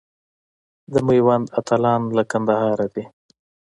د 0.93 0.93
میوند 1.07 1.45
اتلان 1.59 2.01
له 2.15 2.23
کندهاره 2.31 2.87
دي. 2.93 3.05